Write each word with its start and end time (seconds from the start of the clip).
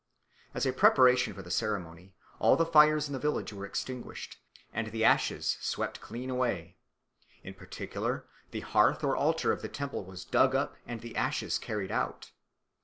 As 0.55 0.65
a 0.65 0.73
preparation 0.73 1.35
for 1.35 1.43
the 1.43 1.51
ceremony, 1.51 2.15
all 2.39 2.55
the 2.55 2.65
fires 2.65 3.05
in 3.05 3.13
the 3.13 3.19
village 3.19 3.53
were 3.53 3.67
extinguished, 3.67 4.39
and 4.73 4.87
the 4.87 5.05
ashes 5.05 5.59
swept 5.61 6.01
clean 6.01 6.27
away. 6.31 6.75
In 7.43 7.53
particular, 7.53 8.25
the 8.49 8.61
hearth 8.61 9.03
or 9.03 9.15
altar 9.15 9.51
of 9.51 9.61
the 9.61 9.69
temple 9.69 10.03
was 10.03 10.25
dug 10.25 10.55
up 10.55 10.75
and 10.87 11.01
the 11.01 11.15
ashes 11.15 11.59
carried 11.59 11.91
out. 11.91 12.31